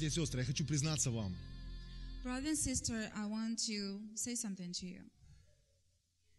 [0.00, 1.36] Братья и сестры, я хочу признаться вам.
[2.24, 5.02] Brother and sister, I want to say something to you.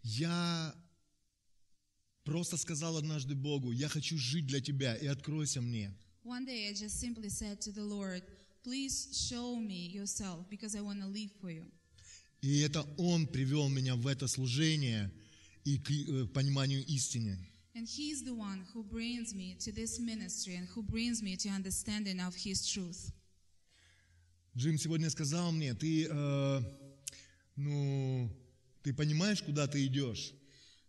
[0.02, 0.73] Я
[2.23, 5.94] просто сказал однажды Богу, я хочу жить для Тебя, и откройся мне.
[6.23, 8.23] One day I just simply said to the Lord,
[8.63, 11.71] Please show me yourself because I want to live for you.
[12.41, 15.12] И это Он привел меня в это служение
[15.66, 17.38] и к э, пониманию истины.
[17.76, 21.49] And He's the one who brings me to this ministry and who brings me to
[21.49, 23.12] understanding of His truth.
[24.55, 26.62] Джим сегодня сказал мне, ты, э,
[27.55, 28.30] ну,
[28.84, 30.34] ты понимаешь, куда ты идешь?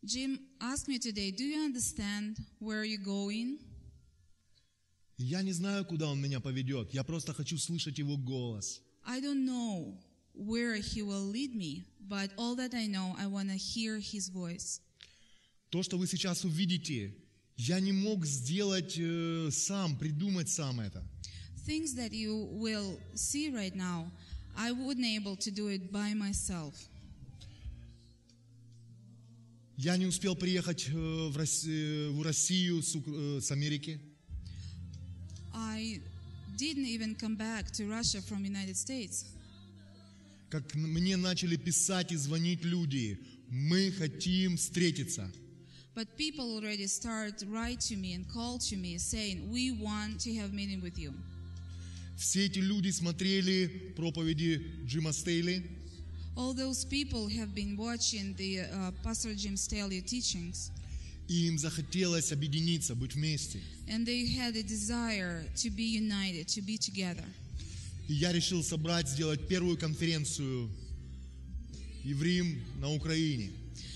[0.03, 3.61] Jim asked me today, Do you understand where you're going?
[5.17, 6.93] Я не знаю, куда Он меня поведет.
[6.93, 8.83] Я просто хочу слышать Его голос.
[9.05, 9.97] I don't know
[10.35, 14.29] where He will lead me, but all that I know, I want to hear His
[14.29, 14.81] voice.
[15.71, 17.15] То, что вы сейчас увидите,
[17.57, 21.09] я не мог сделать э, сам, придумать сам это.
[21.66, 24.10] Things that you will see right now,
[24.56, 26.74] I wouldn't able to do it by myself.
[29.78, 30.92] Я не успел приехать э,
[31.30, 34.00] в, Рос- э, в Россию с, Ук- э, с Америки.
[35.54, 36.02] I
[36.58, 39.26] didn't even come back to Russia from United States.
[40.50, 45.30] Как н- мне начали писать и звонить люди, мы хотим встретиться.
[45.94, 50.34] But people already start write to me and call to me saying, "We want to
[50.36, 51.14] have meeting with you."
[52.18, 55.64] Все эти люди смотрели проповеди Джима Стейли,
[56.36, 60.72] All those people have been watching the uh, Pastor Jim Staley teachings,
[61.28, 63.60] и им захотелось объединиться, быть вместе.
[63.88, 67.24] and they had a desire to be united, to be together.
[68.08, 70.70] И я решил собрать, сделать первую конференцию
[72.04, 73.52] евреям на Украине.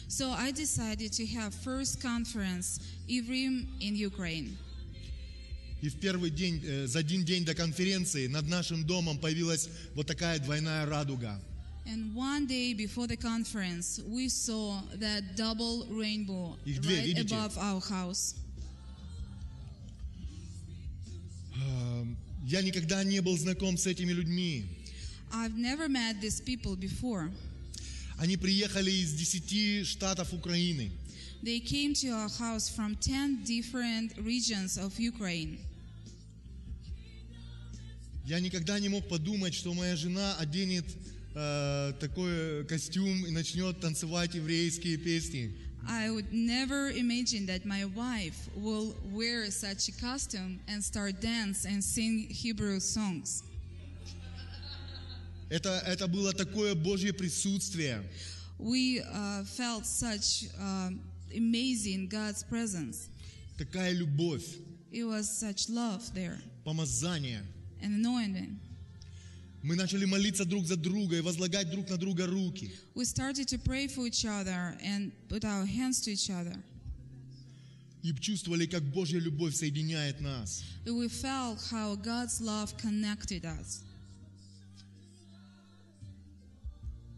[0.09, 4.57] So I decided to have first conference Ivrim in Ukraine.
[5.82, 10.06] И в первый день, э, за один день до конференции над нашим домом появилась вот
[10.06, 11.40] такая двойная радуга.
[11.86, 17.34] And one day before the conference, we saw that double rainbow Их две, right видите?
[17.34, 18.34] above our house.
[22.46, 24.66] Я никогда не был знаком с этими людьми.
[25.32, 27.32] I've never met these people before.
[28.18, 30.92] Они приехали из 10 штатов Украины.
[31.43, 35.57] They came to our house from 10 different regions of Ukraine.
[38.25, 40.85] Я никогда не мог подумать, что моя жена оденет
[41.33, 45.51] э, такой костюм и начнет танцевать еврейские песни.
[45.87, 51.65] I would never imagine that my wife will wear such a costume and start dance
[51.65, 53.43] and sing Hebrew songs.
[55.49, 58.03] Это, это было такое Божье присутствие.
[58.59, 61.01] We uh, felt such um
[61.35, 63.09] amazing God's presence.
[63.57, 64.43] Такая любовь,
[64.91, 67.43] It was such love there помазание.
[67.81, 68.59] and anointing.
[69.63, 72.71] Мы начали молиться друг за друга и возлагать друг на друга руки.
[72.95, 76.55] We started to pray for each other and put our hands to each other.
[78.03, 80.63] И чувствовали, как Божья любовь соединяет нас.
[80.85, 83.83] We felt how God's love connected us.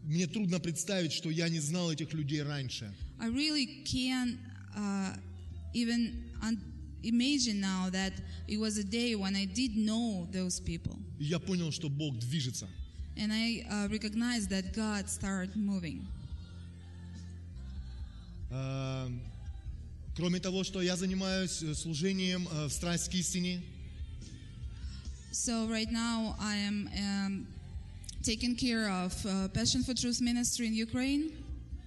[0.09, 2.91] Мне трудно представить, что я не знал этих людей раньше.
[3.19, 4.39] I really can't
[4.75, 5.15] uh,
[5.75, 6.11] even
[7.03, 8.13] imagine now that
[8.47, 10.97] it was a day when I did know those people.
[11.19, 12.67] И я понял, что Бог движется.
[13.17, 16.01] And I uh, recognized that God started moving.
[18.49, 19.11] А,
[20.15, 23.61] Кроме того, что я занимаюсь э, служением э, в страсть к истине,
[25.31, 27.47] So right now I am um,
[28.22, 31.30] taking care of uh, Passion for Truth ministry in Ukraine.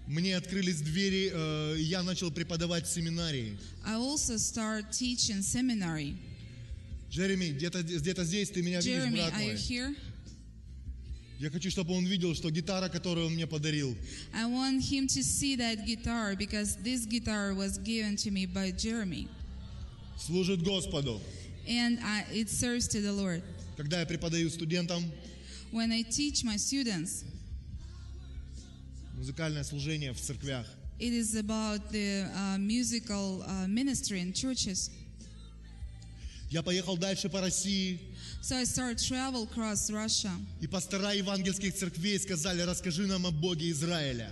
[0.08, 3.58] мне открылись двери, э, и я начал преподавать в семинарии.
[3.86, 6.16] I also start teaching seminary.
[7.12, 9.56] Джереми, где-то где здесь ты меня видишь, Jeremy, брат are you мой.
[9.56, 9.96] here?
[11.40, 13.96] Я хочу, чтобы он видел, что гитара, которую он мне подарил,
[14.34, 18.72] I want him to see that guitar because this guitar was given to me by
[18.72, 19.28] Jeremy,
[20.18, 21.22] служит Господу.
[21.68, 23.44] and I, it serves to the Lord.
[23.76, 25.04] Когда я преподаю студентам
[25.73, 27.25] When I teach my students,
[29.17, 30.67] музыкальное служение в церквях,
[30.99, 34.91] it is about the uh, musical uh, ministry in churches.
[36.51, 37.99] я поехал дальше по России,
[38.43, 40.31] So I started travel across Russia,
[40.61, 44.31] и пастора евангельских церквей сказали, расскажи нам о Боге Израиля.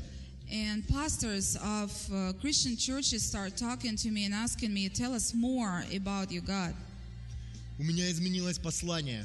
[0.52, 5.32] and pastors of uh, Christian churches start talking to me and asking me, "Tell us
[5.32, 6.74] more about your God."
[7.78, 9.24] У меня изменилось послание,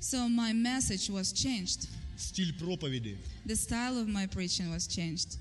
[0.00, 1.88] So my message was changed.
[2.16, 3.16] стиль проповеди.
[3.44, 5.38] The style of my preaching was changed.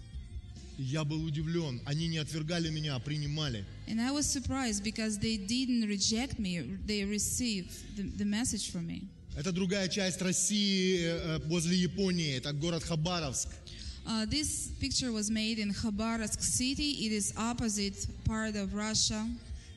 [0.78, 1.82] И я был удивлен.
[1.86, 3.66] Они не отвергали меня, а принимали.
[3.88, 8.88] And I was surprised because they didn't reject me, they received the, the message from
[8.88, 9.08] me.
[9.38, 12.36] Это другая часть России э, э, возле Японии.
[12.36, 13.50] Это город Хабаровск.
[14.08, 16.92] Uh, this picture was made in Khabarovsk city.
[17.06, 19.28] It is opposite part of Russia.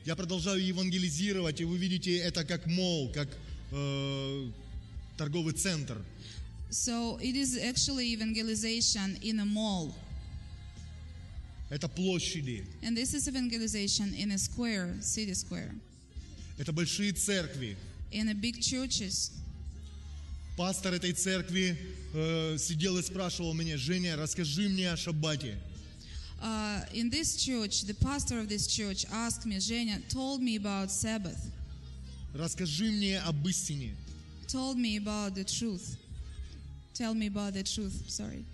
[0.05, 3.27] Я продолжаю евангелизировать, и вы видите это как мол, как
[3.71, 4.51] э,
[5.16, 5.98] торговый центр.
[6.70, 9.94] So it is actually evangelization in a mall.
[11.70, 15.74] Это площади, And this is evangelization in a square, city square,
[16.58, 17.76] это большие церкви.
[18.12, 19.32] in a big churches.
[20.56, 21.76] Пастор этой церкви
[22.12, 25.56] э, сидел и спрашивал меня, Женя, расскажи мне о шаббате.
[26.40, 30.90] Uh, in this church, the pastor of this church asked me, Zhenya, told me about
[30.90, 31.50] Sabbath,
[32.34, 33.94] Расскажи мне об истине.
[34.54, 35.96] Told me about the truth.
[36.94, 38.44] Tell me about the truth, sorry.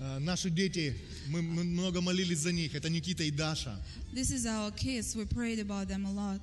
[0.00, 0.96] Э, наши дети,
[1.28, 2.74] мы, мы много молились за них.
[2.74, 3.78] Это Никита и Даша.
[4.12, 5.14] This is our kids.
[5.14, 6.40] We prayed about them a lot.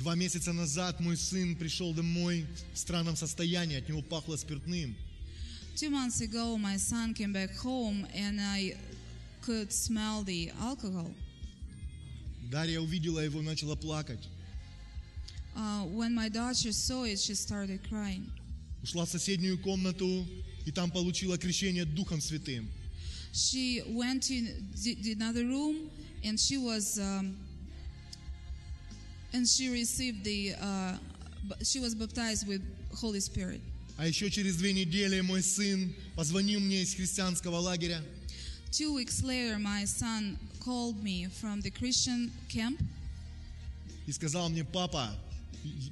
[0.00, 4.94] Два месяца назад мой сын пришел домой в странном состоянии, от него пахло спиртным.
[5.74, 8.76] Two months ago, my son came back home and I
[9.42, 11.12] could smell the alcohol.
[12.50, 14.26] Дарья увидела его, начала плакать.
[15.57, 18.31] Uh, when my daughter saw it, she started crying.
[18.83, 20.25] Ушла в соседнюю комнату
[20.65, 22.67] и там получила крещение Духом Святым.
[23.33, 24.41] She went to
[24.75, 25.89] the, the another room
[26.23, 27.35] and she was um,
[29.33, 30.97] and she received the uh,
[31.47, 32.61] b- she was baptized with
[32.95, 33.61] Holy Spirit.
[33.97, 38.03] А еще через две недели мой сын позвонил мне из христианского лагеря
[38.71, 42.79] Two weeks later, my son called me from the Christian camp
[44.07, 45.15] и сказал мне, папа,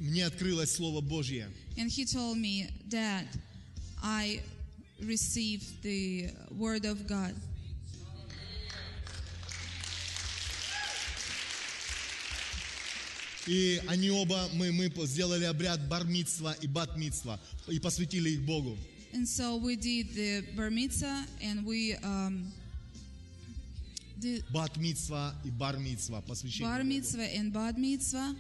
[0.00, 1.48] мне открылось Слово Божье.
[1.78, 3.26] and he told me, Dad,
[4.02, 4.40] I
[5.02, 7.34] received the word of God.
[13.46, 17.38] И они оба, мы, мы сделали обряд бармитства и батмитства
[17.68, 18.76] и посвятили их Богу.
[19.12, 22.52] And so we did the bar mitzvah and we um,
[24.18, 26.88] did Батмитства и бармитства, посвящение bar Богу.
[26.88, 28.34] mitzvah and bad mitzvah.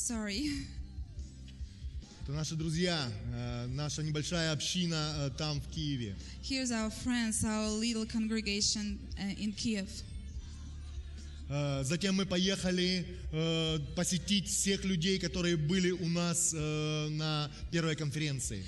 [0.00, 0.66] Sorry.
[2.22, 6.16] Это наши друзья, э, наша небольшая община э, там, в Киеве.
[6.42, 9.86] Here's our friends, our little congregation uh, in Kiev.
[11.48, 17.94] Э, Затем мы поехали э, посетить всех людей, которые были у нас э, на первой
[17.94, 18.64] конференции.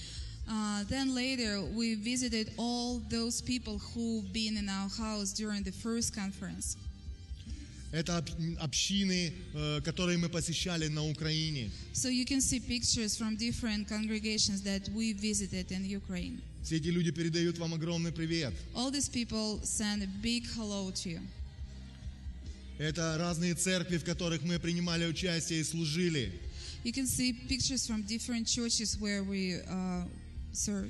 [0.51, 5.73] Uh, then later, we visited all those people who've been in our house during the
[5.73, 6.77] first conference.
[7.94, 8.30] Это об-
[8.60, 11.70] общины, э, которые мы посещали на Украине.
[11.94, 16.42] So you can see pictures from different congregations that we visited in Ukraine.
[16.64, 18.52] Все эти люди передают вам огромный привет.
[18.74, 21.22] All these people send a big hello to you.
[22.80, 26.32] Это разные церкви, в которых мы принимали участие и служили.
[26.84, 30.06] You can see pictures from different churches where we uh,
[30.52, 30.90] serve.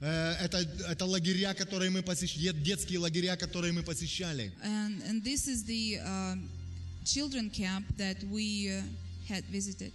[0.00, 0.58] Э, Это,
[0.88, 4.52] это лагеря, которые мы посещали, детские лагеря, которые мы посещали.
[4.62, 6.48] And, and this is the um
[7.04, 8.82] children camp that we uh,
[9.28, 9.92] had visited.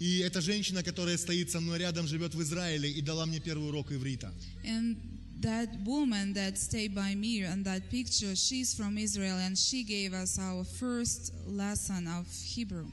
[0.00, 3.68] И эта женщина, которая стоит со мной рядом, живет в Израиле и дала мне первый
[3.68, 4.32] урок иврита.
[4.64, 4.96] And
[5.40, 10.12] that woman that stayed by me on that picture, she's from Israel and she gave
[10.12, 12.86] us our first lesson of Hebrew.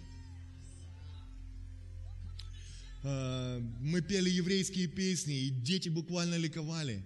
[3.04, 7.02] Э, Мы пели еврейские песни, и дети буквально ликовали.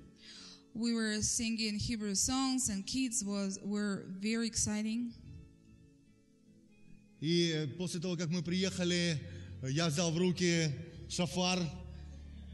[0.74, 5.14] We were singing Hebrew songs and kids was were very exciting.
[7.22, 9.22] И э, после того, как мы приехали,
[9.62, 10.72] э, я взял в руки
[11.10, 11.60] шафар,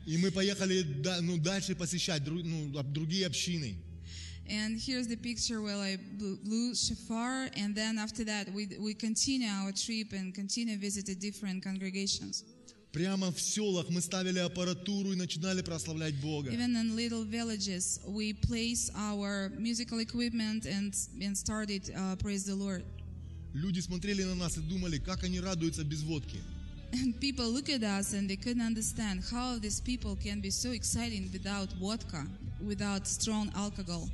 [0.05, 0.85] и мы поехали
[1.21, 3.77] ну, дальше посещать ну, другие общины.
[4.49, 9.47] And here's the picture where I blew, shofar, and then after that we we continue
[9.47, 12.43] our trip and continue visited different congregations.
[12.92, 16.50] Прямо в селах мы ставили аппаратуру и начинали прославлять Бога.
[16.50, 22.54] Even in little villages, we place our musical equipment and and started uh, praise the
[22.54, 22.84] Lord.
[23.52, 26.38] Люди смотрели на нас и думали, как они радуются без водки.
[26.92, 30.70] And people look at us and they couldn't understand how these people can be so
[30.70, 32.24] exciting without vodka,
[32.64, 34.08] without strong alcohol.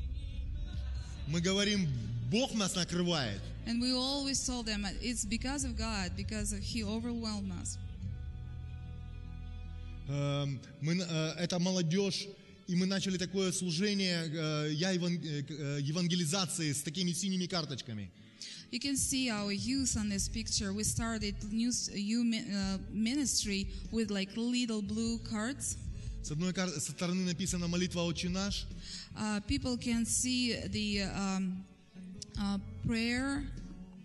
[1.27, 1.87] Мы говорим,
[2.31, 3.43] Бог нас накрывает.
[3.67, 7.77] And we always told them it's because of God, because of He overwhelmed us.
[10.08, 12.28] Эм, Мы, э, это молодежь,
[12.68, 14.98] и мы начали такое служение, э, я э,
[15.82, 18.12] евангелизации с такими синими карточками.
[18.72, 20.74] You can see our youth on this picture.
[20.74, 21.72] We started new
[22.92, 25.78] ministry with like little blue cards.
[26.24, 28.68] С одной со стороны написано молитва «Отче наш»,
[29.18, 31.64] Uh, people can see the um,
[32.38, 33.44] uh, prayer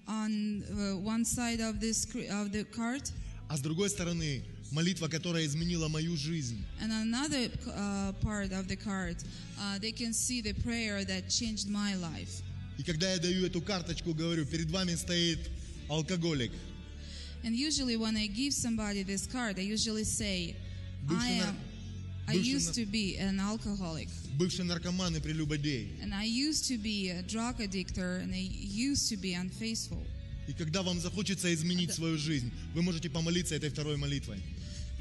[0.07, 3.03] on uh, one side of this of the card,
[3.49, 6.65] а с другой стороны молитва, которая изменила мою жизнь.
[6.81, 9.17] and another uh, part of the card,
[9.61, 12.43] uh, they can see the prayer that changed my life.
[12.79, 15.39] И когда я даю эту карточку, говорю, перед вами стоит
[15.89, 16.53] алкоголик,
[17.43, 20.55] And usually, when I give somebody this card, I usually say,
[21.09, 21.57] "I am."
[22.29, 24.09] I used to be an alcoholic,
[24.39, 25.89] бывший наркоман и прелюбодей.
[26.03, 30.07] and I used to be a drug addictor, and I used to be unfaithful.
[30.47, 34.39] И когда вам захочется изменить свою жизнь, вы можете помолиться этой второй молитвой.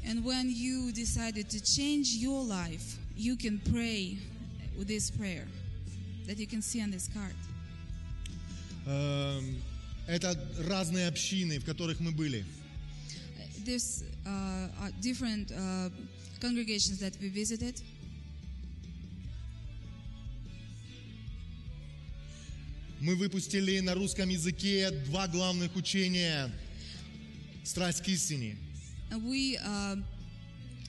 [0.07, 4.17] And when you decided to change your life, you can pray
[4.77, 5.47] with this prayer
[6.27, 7.33] that you can see on this card.
[8.87, 9.55] Эм,
[10.07, 12.45] Это разные общины, в которых мы были.
[13.63, 15.89] There's uh, uh, different uh,
[16.39, 17.81] congregations that we visited.
[23.01, 26.51] Мы выпустили на русском языке два главных учения
[27.63, 28.57] «Страсть к истине».
[29.18, 29.96] We uh,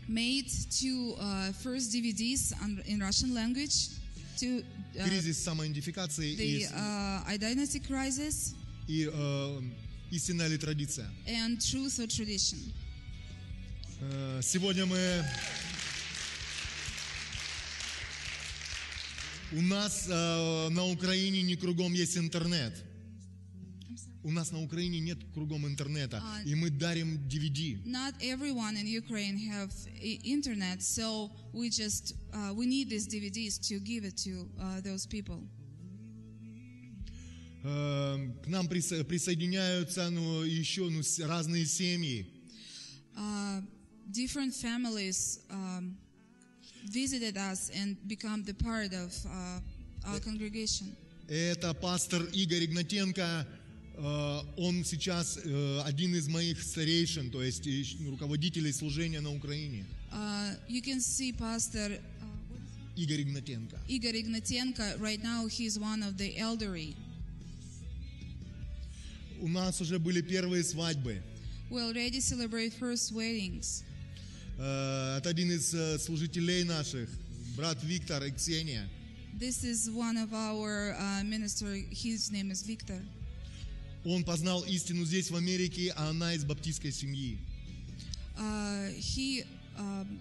[0.07, 3.89] made two uh, first DVDs on, in Russian language
[4.39, 4.63] to
[4.99, 8.53] uh, Кризис самоидентификации и, the uh, identity crisis
[8.87, 9.61] и, э,
[10.11, 11.09] истина или традиция.
[11.27, 12.59] and truth or tradition.
[14.01, 15.23] Э, Сегодня мы...
[19.53, 22.73] У нас э, на Украине не кругом есть интернет.
[24.23, 26.21] У нас на Украине нет кругом интернета.
[26.23, 27.79] А- И мы дарим DVD.
[27.85, 29.71] Not everyone in Ukraine have
[30.23, 35.05] internet, so we just uh, we need these DVDs to give it to uh, those
[35.07, 35.39] people.
[37.63, 42.25] Э, К нам присо- присоединяются ну, еще ну, разные семьи.
[43.15, 43.61] Uh,
[44.11, 45.95] different families um,
[46.91, 49.59] visited us and become the part of uh,
[50.05, 50.95] our congregation.
[51.27, 53.47] Это пастор Игорь Игнатенко.
[53.97, 59.85] Э, Он сейчас э, один из моих старейшин, то есть э, руководителей служения на Украине.
[60.11, 61.99] Uh, you can see Pastor uh,
[62.97, 63.77] Игорь Игнатенко.
[63.87, 64.99] Igor Ignatenko.
[64.99, 66.95] Right now, he's one of the elderly.
[69.39, 71.21] У нас уже были первые свадьбы.
[71.69, 73.83] We already celebrate first weddings.
[74.57, 75.69] Э, Это один из
[76.03, 77.09] служителей наших,
[77.55, 78.87] брат Виктор и Ксения.
[79.37, 81.65] This is one of our uh, minister.
[81.89, 83.01] His name is Victor.
[84.03, 87.37] Он познал истину здесь, в Америке, а она из баптистской семьи.
[88.37, 89.43] Uh, he
[89.77, 90.19] um,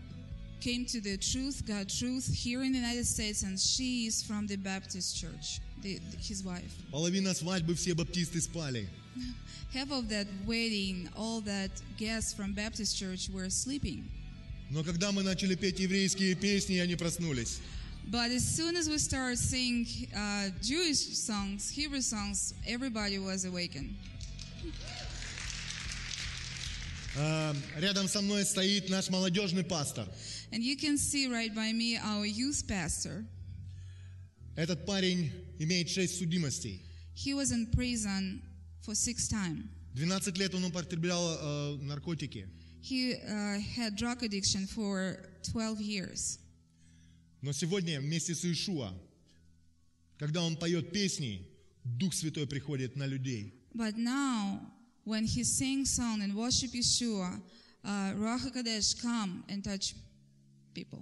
[0.61, 4.47] came to the truth, God truth, here in the United States, and she is from
[4.47, 6.71] the Baptist church, the, his wife.
[6.91, 8.87] Половина свадьбы все баптисты спали.
[9.73, 14.05] Half of that wedding, all that guests from Baptist church were sleeping.
[14.71, 17.59] Но когда мы начали петь еврейские песни, они проснулись.
[18.08, 23.96] But as soon as we started singing uh, Jewish songs, Hebrew songs, everybody was awakened.
[27.18, 30.08] Э, Рядом со мной стоит наш молодежный пастор.
[30.52, 33.26] And you can see right by me our youth pastor.
[34.56, 36.82] Этот парень имеет шесть судимостей.
[37.16, 38.42] He was in prison
[38.82, 39.64] for six times.
[39.96, 42.48] 12 лет он употреблял э, наркотики.
[42.82, 45.18] He uh, had drug addiction for
[45.52, 46.38] 12 years.
[47.43, 48.93] Но сегодня вместе с Иешуа,
[50.19, 51.47] когда он поет песни,
[51.85, 53.55] Дух Святой приходит на людей.
[53.75, 54.61] But now,
[55.05, 57.41] when he sings song and worship Yeshua,
[57.85, 59.95] uh, Ruach HaKodesh come and touch
[60.75, 61.01] people.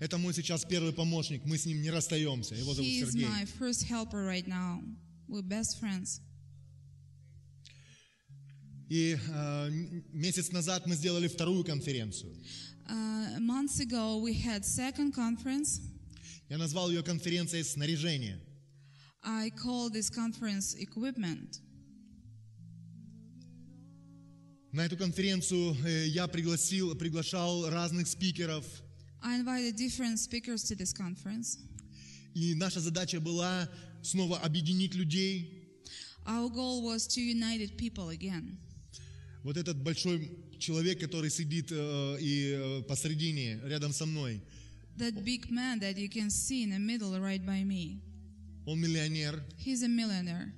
[0.00, 2.56] Это мой сейчас первый помощник, мы с ним не расстаемся.
[2.56, 3.24] Его зовут He is Сергей.
[3.28, 4.82] my first helper right now.
[5.28, 6.20] We're best friends.
[8.88, 9.70] И э,
[10.12, 12.34] месяц назад мы сделали вторую конференцию.
[12.92, 15.80] Uh, months ago, we had second conference.
[16.50, 18.38] Я назвал ее конференцией снаряжения.
[19.24, 21.62] I call this conference equipment.
[24.72, 28.66] На эту конференцию э, я пригласил, приглашал разных спикеров.
[29.22, 31.58] I invited different speakers to this conference.
[32.34, 33.70] И наша задача была
[34.02, 35.80] снова объединить людей.
[36.26, 38.58] Our goal was to unite people again.
[39.44, 40.30] Вот этот большой
[40.62, 44.40] человек, который сидит э, и э, посредине, рядом со мной,
[44.96, 47.98] That big man that you can see in the middle right by me,
[48.64, 50.52] он миллионер, he's a millionaire.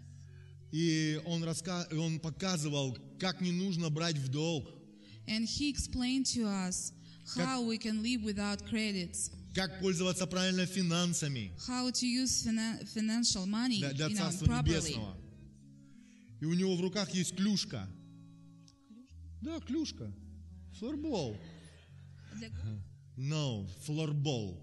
[0.72, 1.86] и он, раска...
[1.92, 4.68] он показывал, как не нужно брать в долг,
[5.26, 6.92] And he explained to us
[7.34, 13.46] how we can live without credits, как пользоваться правильно финансами how to use fina- financial
[13.46, 14.62] money для, для you know, Царства.
[14.62, 15.16] Небесного.
[16.40, 17.88] И у него в руках есть клюшка.
[19.44, 20.10] Да, клюшка.
[20.78, 21.36] Флорбол.
[23.16, 24.58] No, флорбол.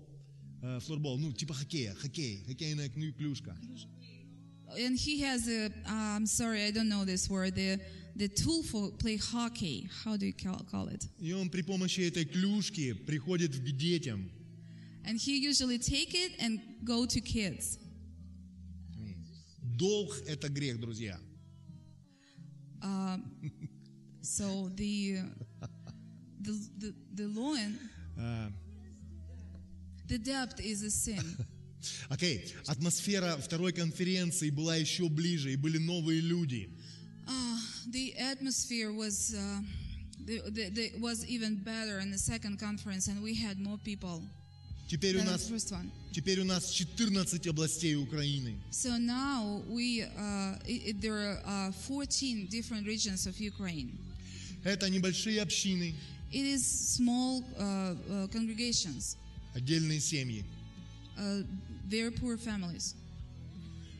[0.63, 3.55] Э, Флорбол, ну, типа хоккея, хоккей, хоккейная клю- клюшка.
[4.77, 5.67] and he has a.
[5.85, 7.55] Uh, I'm sorry, I don't know this word.
[7.55, 7.79] The
[8.15, 9.87] the tool for play hockey.
[10.03, 11.07] How do you call, call it?
[11.19, 14.29] И он при помощи этой клюшки приходит к детям.
[15.05, 17.77] And he usually take it and go to kids.
[19.77, 21.19] Долг– это грех, друзья.
[24.22, 25.18] So the
[26.40, 27.78] the the, the loan,
[28.18, 28.50] А,
[30.08, 31.36] the debt is a sin.
[32.10, 36.68] Окей, атмосфера второй конференции была еще ближе, и были новые люди.
[37.28, 37.58] Uh,
[37.90, 39.60] the atmosphere was uh,
[40.24, 44.22] the, the, the, was even better in the second conference, and we had more people
[44.88, 45.90] Теперь у than the нас, first one.
[46.12, 48.56] теперь у нас 14 областей Украины.
[48.70, 53.98] So now we uh, it, it- there are uh, 14 different regions of Ukraine.
[54.63, 55.95] Это небольшие общины,
[56.31, 59.17] It is small uh, uh, congregations,
[59.53, 60.45] отдельные семьи,
[61.17, 61.45] uh,
[61.89, 62.95] very poor families,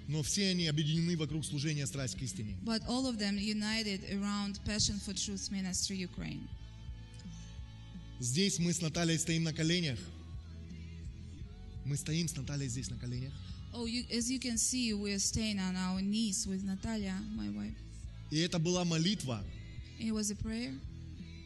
[0.08, 2.56] но все они объединены вокруг служения «Страсть к истине».
[2.64, 6.48] but all of them united around Passion for Truth Ministry Ukraine.
[8.20, 10.00] Здесь мы с Натальей стоим на коленях.
[11.86, 13.34] Мы стоим с Натальей здесь на коленях.
[13.74, 17.50] Oh, you, as you can see, we are staying on our knees with Natalia, my
[17.50, 17.76] wife.
[18.30, 19.44] И это была молитва,
[20.02, 20.74] It was a prayer.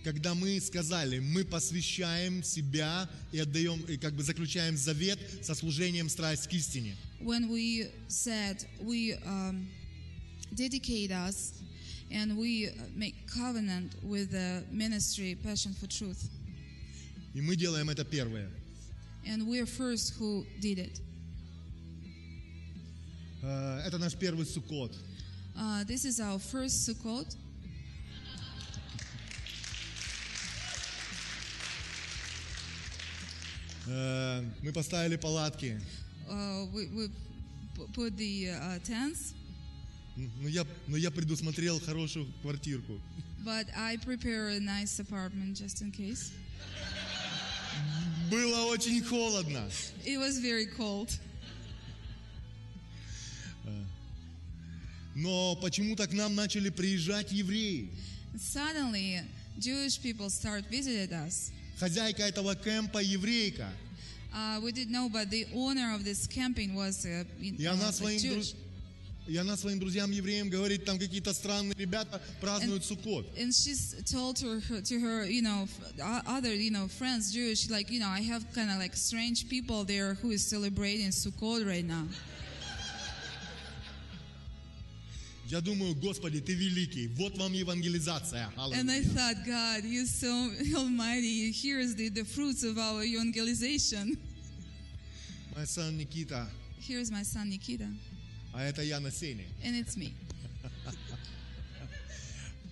[0.05, 6.09] когда мы сказали, мы посвящаем себя и отдаем, и как бы заключаем завет со служением
[6.09, 6.95] «Страсть к истине».
[7.21, 9.67] when we said we um,
[10.53, 11.53] dedicate us
[12.12, 16.29] and we make covenant with the ministry Passion for Truth.
[17.33, 18.50] И мы делаем это первое.
[19.25, 21.01] And we're first who did it.
[23.41, 24.95] Э, Это наш первый суккот.
[25.57, 27.35] Uh, this is our first Sukkot.
[33.88, 35.80] Мы поставили палатки.
[36.27, 37.08] Uh, we, we
[37.76, 39.34] pu- put the uh, tents,
[40.15, 43.00] Но я, но я предусмотрел хорошую квартирку.
[43.43, 46.32] but I prepare a nice apartment just in case.
[48.32, 49.69] Было очень холодно.
[50.04, 51.12] It was very cold.
[55.13, 57.89] Но почему-то к нам начали приезжать евреи.
[58.36, 59.21] Suddenly,
[59.60, 61.52] Jewish people start visiting us.
[61.79, 63.67] Хозяйка этого кемпа еврейка.
[64.33, 67.71] Uh, we didn't know, but the owner of this camping was uh, in- И uh,
[67.73, 68.53] она своим, Jewish.
[68.53, 68.55] друз-
[69.27, 73.25] и она своим друзьям евреям говорит, там какие-то странные ребята празднуют Суккот.
[73.38, 75.67] and she's told to her, to her you know
[76.27, 79.83] other you know friends Jewish like you know I have kind of like strange people
[79.85, 82.05] there who is celebrating Sukkot right now.
[85.47, 88.49] Я думаю, Господи, Ты великий, вот вам евангелизация.
[88.73, 91.51] And I thought, God, you're so almighty.
[91.51, 94.17] Here's the, the fruits of our evangelization.
[95.55, 97.88] Мой сын Никита, Here's my son Nikita,
[98.53, 99.45] а это я на сцене.
[99.63, 100.13] and it's me.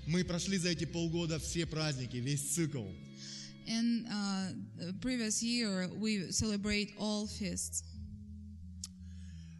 [0.06, 2.84] Мы прошли за эти полгода все праздники, весь цикл.
[3.68, 7.84] And uh, previous year we celebrate all feasts.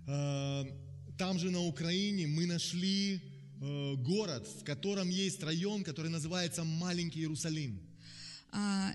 [0.08, 0.66] Э,
[1.18, 3.22] Там же на Украине мы нашли
[3.62, 7.80] э, город, в котором есть район, который называется Маленький Иерусалим.
[8.52, 8.94] Uh,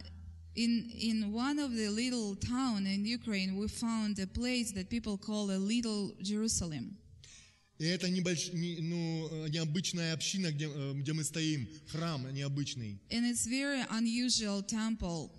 [0.54, 5.16] in in one of the little town in Ukraine, we found a place that people
[5.18, 6.96] call a Little Jerusalem.
[7.78, 8.52] И это небольш...
[8.52, 12.98] не- ну, э, необычная община, где, э, где мы стоим, храм необычный.
[13.11, 15.31] And it's very unusual temple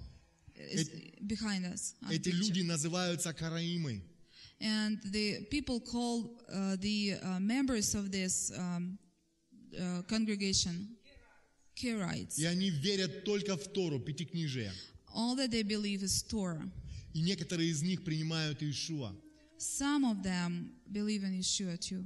[0.55, 0.89] is
[1.21, 1.95] behind us.
[2.09, 4.01] Эти люди называются караимы.
[4.60, 8.98] And the people call uh, the uh, members of this um,
[9.78, 10.96] uh, congregation
[11.74, 12.38] Kirites.
[12.38, 14.72] И они верят только в Тору, Пятикнижие.
[15.14, 16.70] All that they believe is Torah.
[17.12, 19.14] И некоторые из них принимают Иешуа.
[19.58, 22.04] Some of them believe in Yeshua too.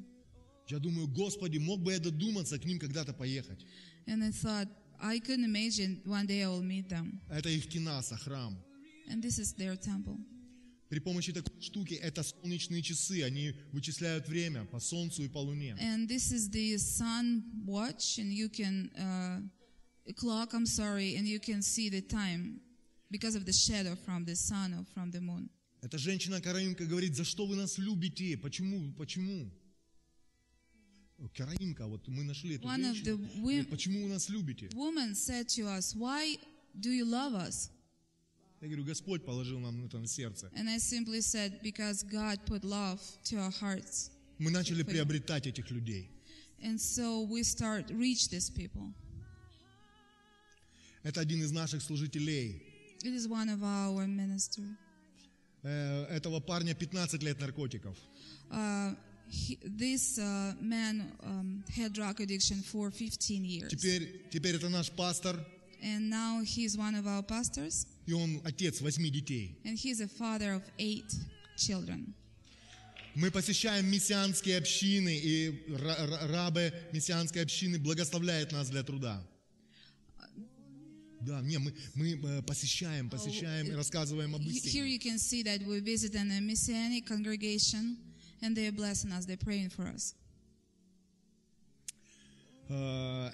[0.69, 3.65] Я думаю, Господи, мог бы я додуматься к ним когда-то поехать.
[4.07, 4.69] And I thought,
[5.01, 7.21] I couldn't imagine one day I will meet them.
[7.31, 8.59] Это их кинаса, храм.
[9.11, 10.19] And this is their temple.
[10.94, 15.76] При помощи такой штуки это солнечные часы, они вычисляют время по солнцу и по луне.
[15.82, 19.42] And this is the sun watch, and you can uh,
[20.14, 20.54] clock.
[20.54, 22.60] I'm sorry, and you can see the time
[23.10, 25.50] because of the shadow from the sun or from the moon.
[25.82, 28.38] Эта женщина-караимка говорит, за что вы нас любите?
[28.38, 28.94] Почему?
[28.94, 29.50] Почему?
[31.36, 33.18] Караимка, вот мы нашли эту One of женщину.
[33.18, 34.68] the Говорит, wo- Почему вы нас любите?
[34.76, 36.38] woman said to us, "Why
[36.80, 37.72] do you love us?"
[38.64, 40.50] Я говорю, Господь положил нам это на сердце.
[40.56, 45.70] And I simply said, "Because God put love to our hearts." Мы начали приобретать этих
[45.70, 46.10] людей.
[46.62, 48.94] And so we start reach these people.
[51.04, 52.64] Это один из наших служителей.
[53.04, 54.78] It is one of our ministry.
[55.64, 57.98] Э, Этого парня 15 лет наркотиков.
[58.50, 58.96] Uh,
[59.28, 63.70] he, this uh, man um, had drug addiction for 15 years.
[63.70, 65.46] Теперь, теперь это наш пастор,
[65.86, 69.58] And now he's one of our pastors, и он отец восьми детей.
[69.66, 71.14] and he's a father of eight
[71.58, 72.14] children.
[73.16, 79.22] Мы посещаем мессианские общины, и ра- ра- рабы мессианской общины благословляют нас для труда.
[81.22, 84.96] Да, не, мы, мы э, посещаем, посещаем и рассказываем об He- Here истине.
[84.96, 87.98] you can see that we visit in a messianic congregation,
[88.42, 90.16] and they're blessing us, they're praying for us.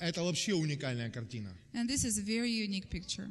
[0.10, 1.56] Это вообще уникальная картина.
[1.74, 3.30] And this is a very unique picture.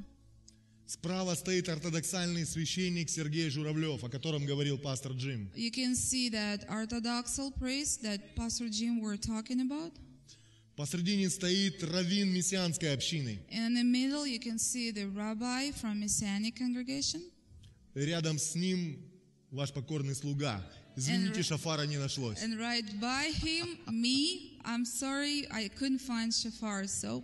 [0.86, 5.50] Справа стоит ортодоксальный священник Сергей Журавлев, о котором говорил пастор Джим.
[5.56, 9.92] You can see that Orthodoxal priest that Pastor Jim were talking about.
[10.76, 13.40] Посредине стоит раввин мессианской общины.
[13.50, 17.20] In the middle, you can see the rabbi from Messianic congregation.
[17.94, 18.98] Рядом с ним
[19.50, 20.64] ваш покорный слуга.
[20.96, 22.38] Извините, And- шафара не нашлось.
[22.42, 27.23] And right by him, me, I'm sorry, I couldn't find shofar, so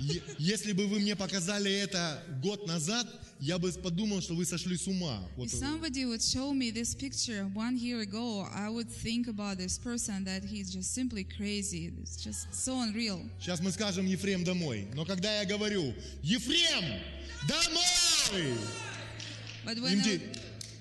[0.00, 3.06] Е- Если бы вы мне показали это год назад,
[3.38, 5.22] я бы подумал, что вы сошли с ума.
[5.36, 9.56] Вот, if somebody would show me this picture one year ago, I would think about
[9.56, 11.92] this person that he's just simply crazy.
[12.02, 13.20] It's just so unreal.
[13.38, 14.88] сейчас мы скажем Ефрем домой.
[14.94, 17.00] Но когда я говорю Ефрем
[17.46, 18.56] домой,
[19.64, 20.20] But when им, I, те-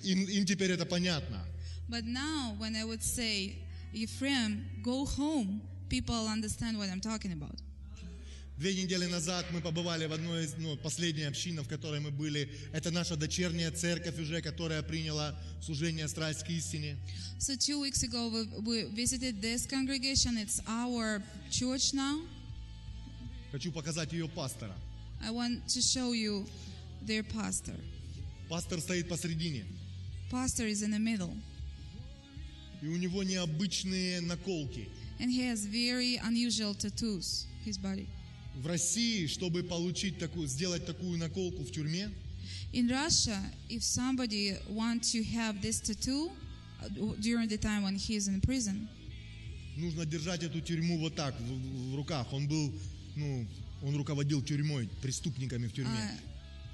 [0.04, 1.46] им- им теперь это понятно.
[1.88, 3.58] but now when I would say,
[3.94, 7.57] Ephraim, go home, people understand what I'm talking about.
[8.59, 12.51] Две недели назад мы побывали в одной из, ну, последней общины, в которой мы были.
[12.73, 16.97] Это наша дочерняя церковь уже, которая приняла служение страсть к истине.
[17.39, 20.37] So two weeks ago, we, we visited this congregation.
[20.37, 22.21] It's our church now.
[23.53, 24.75] Хочу показать ее пастора.
[25.23, 26.45] I want to show you
[27.07, 27.77] their pastor.
[28.49, 29.67] Пастор стоит посредине.
[30.33, 31.33] Pastor is in the middle,
[32.83, 34.89] И у него необычные наколки.
[35.20, 37.46] and he has very unusual tattoos.
[37.66, 38.08] His body.
[38.56, 42.12] В России, чтобы получить такую, сделать такую наколку в тюрьме,
[42.74, 46.32] In Russia, if somebody wants to have this tattoo
[46.84, 48.88] uh, during the time when he is in prison,
[49.78, 52.32] нужно держать эту тюрьму вот так, в, в руках.
[52.34, 52.74] Он был,
[53.16, 53.46] ну,
[53.82, 55.92] он руководил тюрьмой, преступниками в тюрьме.
[55.92, 56.18] uh,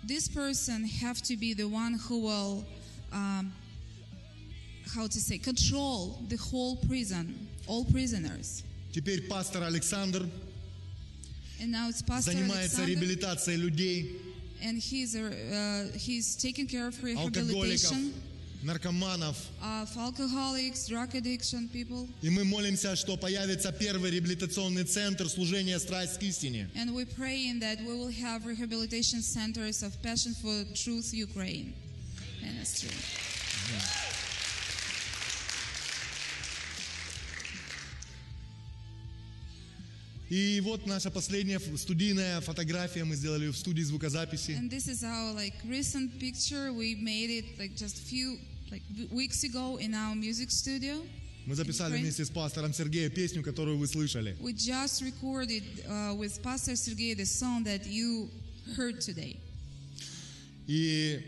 [0.03, 2.65] this person have to be the one who will,
[3.11, 3.51] um,
[4.95, 8.63] how to say, control the whole prison, all prisoners.
[8.93, 10.27] Теперь пастор Александр
[11.61, 14.17] And now it's Pastor занимается Alexander, реабилитацией людей,
[14.61, 18.13] and he's uh, he's taking care of алкоголиков, rehabilitation
[18.63, 19.35] наркоманов.
[19.61, 22.07] of alcoholics, drug addiction people.
[22.21, 26.69] И мы молимся, что появится первый реабилитационный центр служения страсть к истине.
[26.75, 31.73] And we're praying that we will have rehabilitation centers of Passion for Truth Ukraine
[32.41, 32.89] ministry.
[40.34, 44.50] И вот наша последняя студийная фотография мы сделали в студии звукозаписи.
[44.50, 46.72] And this is our like recent picture.
[46.72, 50.96] We made it like just few like weeks ago in our music studio.
[51.46, 54.36] Мы записали вместе с пастором Сергеем песню, которую вы слышали.
[54.40, 58.28] We just recorded uh, with Pastor Sergey the song that you
[58.76, 59.36] heard today.
[60.66, 61.20] И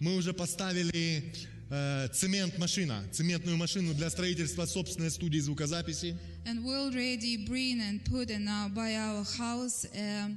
[0.00, 1.32] мы уже поставили
[1.70, 6.16] э, цемент-машина, цементную машину для строительства собственной студии звукозаписи.
[6.47, 10.29] And we already bring and put in our, by our house a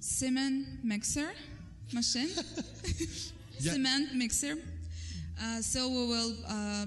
[0.00, 1.30] cement mixer
[1.92, 2.28] machine,
[3.60, 3.72] Yeah.
[3.72, 4.56] cement mixer.
[5.40, 6.86] Uh, so we will uh,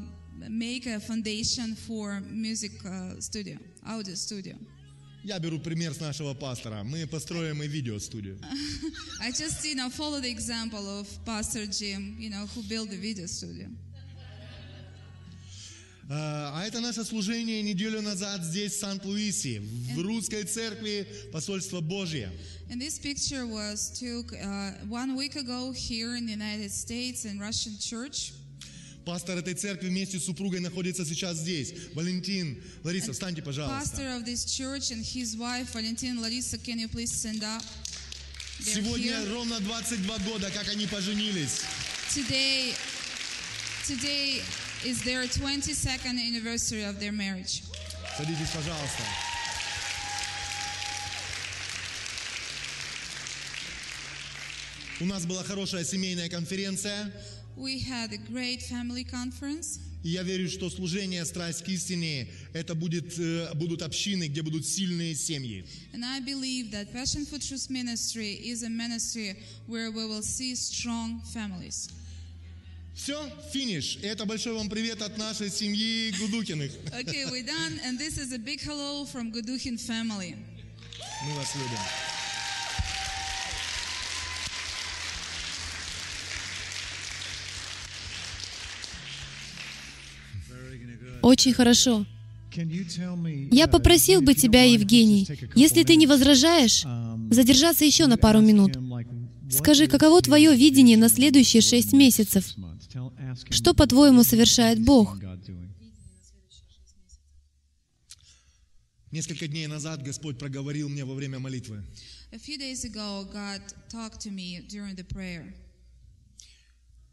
[0.50, 4.56] make a foundation for music uh, studio, audio studio.
[5.24, 6.84] Я беру пример с нашего пастора.
[6.84, 8.40] Мы построим и видеостудию.
[9.22, 12.98] I just, you know, follow the example of Pastor Jim, you know, who built the
[12.98, 13.68] video studio.
[16.09, 19.61] А а это наше служение неделю назад здесь, в Сант-Луисе,
[19.95, 22.33] в русской церкви посольства Божье.
[22.71, 27.41] And this picture was took uh, one week ago here in the United States in
[27.41, 28.33] Russian church.
[29.05, 31.75] Пастор этой церкви вместе с супругой находится сейчас здесь.
[31.95, 33.79] Валентин, Лариса, встаньте, пожалуйста.
[33.79, 37.63] Pastor of this church and his wife Valentin Larissa, can you please stand up?
[38.61, 39.33] They're Сегодня here.
[39.33, 41.61] ровно 22 года, как они поженились.
[42.15, 42.75] Today,
[43.87, 44.43] today
[44.86, 47.64] is their 22nd anniversary of their marriage.
[48.18, 49.04] Садитесь, пожалуйста.
[55.00, 57.12] У нас была хорошая семейная конференция,
[57.58, 62.76] We had a great family conference, и я верю, что служение «Страсть к истине» — это
[62.76, 65.66] будет, э, будут общины, где будут сильные семьи.
[65.94, 69.36] and I believe that Passion for Truth ministry is a ministry
[69.68, 71.90] where we will see strong families.
[72.97, 73.99] Все, финиш.
[74.03, 76.73] Это большой вам привет от нашей семьи Гудукиных.
[76.99, 80.35] Okay, we're done, and this is a big hello from Guduhin family.
[81.27, 81.79] Мы вас любим.
[91.21, 92.07] Очень хорошо.
[92.55, 92.63] Я
[93.53, 96.85] Я попросил бы тебя, Евгений, если ты не возражаешь,
[97.31, 98.79] задержаться еще на пару минут.
[99.51, 102.57] Скажи, каково твое видение на следующие шесть месяцев?
[103.51, 105.17] Что, по-твоему, совершает Бог?
[109.13, 111.85] Несколько дней назад Господь проговорил мне во время молитвы.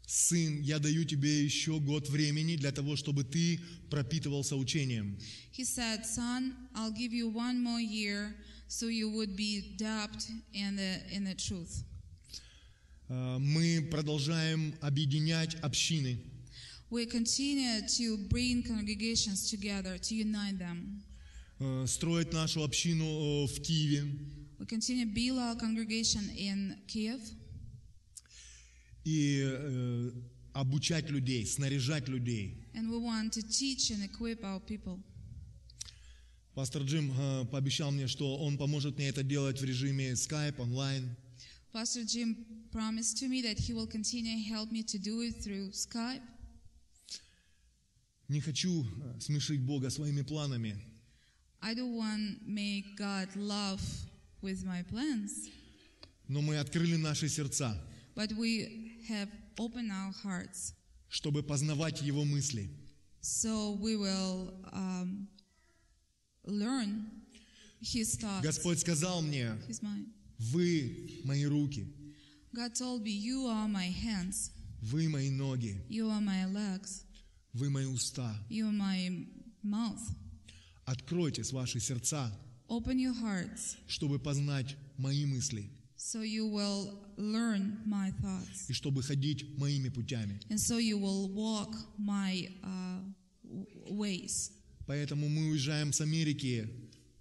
[0.06, 3.58] Сын, я даю тебе еще год времени для того, чтобы ты
[3.90, 5.18] пропитывался учением.
[5.56, 8.34] He said, Son, I'll give you one more year
[8.68, 11.84] so you would be dabbed in the, in the truth.
[13.08, 16.18] Э, Мы продолжаем объединять общины.
[16.90, 21.02] We continue to bring congregations together, to unite them.
[21.60, 24.02] э, строить нашу общину э, в Киеве.
[24.58, 27.20] We continue to build our congregation in Kiev
[29.04, 30.10] и
[30.54, 32.64] обучать людей, снаряжать людей.
[32.74, 35.02] and we want to teach and equip our people.
[36.54, 37.12] Пастор Джим
[37.50, 41.16] пообещал мне, что он поможет мне это делать в режиме Skype, онлайн.
[41.74, 42.36] Pastor Jim
[42.70, 46.22] promised to me that he will continue help me to do it through Skype.
[48.28, 50.76] Не хочу э, смешить Бога своими планами,
[51.60, 53.82] I don't want to make God laugh
[54.40, 55.48] with my plans,
[56.28, 57.76] но мы открыли наши сердца,
[58.14, 60.74] but we have opened our hearts
[61.08, 62.70] чтобы познавать Его мысли.
[63.20, 65.26] so we will um,
[66.44, 67.10] learn
[67.82, 70.06] His thoughts, Господь сказал мне, His mind.
[70.52, 71.86] Вы мои руки,
[72.54, 77.02] God told me, You are my hands, вы мои ноги, you are my legs,
[77.52, 78.36] вы мои уста.
[78.48, 79.26] you are my
[79.62, 80.00] mouth.
[80.84, 82.30] Откройте ваши сердца,
[82.68, 88.68] Open your hearts чтобы познать мои мысли so you will learn my thoughts.
[88.68, 90.38] и чтобы ходить моими путями.
[90.50, 93.00] And so you will walk my uh,
[93.90, 94.50] ways.
[94.86, 96.68] Поэтому мы уезжаем с Америки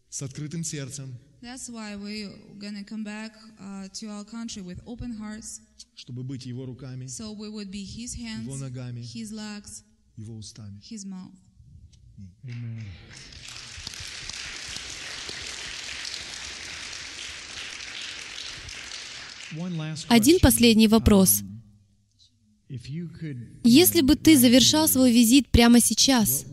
[0.10, 2.30] с открытым сердцем, That's why we're
[2.76, 5.60] to come back uh, to our country with open hearts,
[5.94, 9.84] чтобы быть Его руками, so we would be His Его hands, ногами, His legs,
[10.16, 10.80] Его устами.
[10.80, 11.34] His mouth.
[20.08, 21.42] Один последний вопрос.
[23.66, 26.46] Если бы ты завершал свой визит прямо сейчас,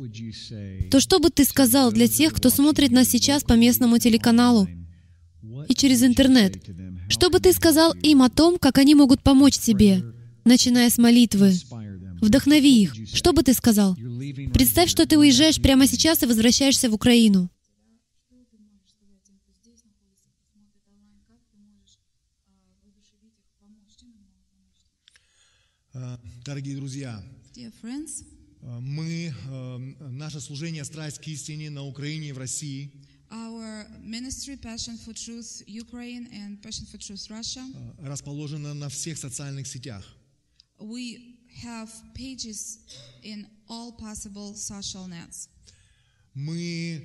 [0.90, 4.68] то что бы ты сказал для тех, кто смотрит нас сейчас по местному телеканалу
[5.70, 6.60] и через интернет?
[7.08, 10.02] Что бы ты сказал им о том, как они могут помочь тебе,
[10.44, 11.52] начиная с молитвы?
[12.20, 12.94] Вдохнови их.
[13.14, 13.94] Что бы ты сказал?
[14.52, 17.48] Представь, что ты уезжаешь прямо сейчас и возвращаешься в Украину.
[25.94, 27.22] Э, Дорогие друзья,
[27.56, 27.70] э,
[28.80, 29.78] мы, э,
[30.10, 32.92] наше служение «Страсть к истине» на Украине и в России
[33.31, 37.61] our ministry, Passion for Truth Ukraine and Passion for Truth Russia,
[37.99, 40.03] э, расположено на всех социальных сетях.
[40.79, 42.79] we have pages
[43.23, 45.47] in all possible social nets.
[46.33, 47.01] Мы